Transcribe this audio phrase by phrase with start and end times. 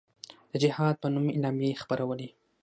[0.51, 2.29] د جهاد په نوم اعلامیې خپرولې.